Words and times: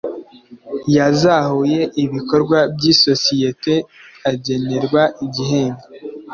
Yazahuye 0.95 1.79
ibikorwa 2.03 2.57
by 2.75 2.83
isosiyete 2.93 3.73
agenerwa 4.31 5.01
igihembo 5.25 5.83